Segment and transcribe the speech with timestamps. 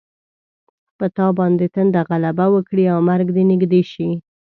[0.97, 4.09] په تا باندې تنده غلبه وکړي او مرګ دې نږدې شي.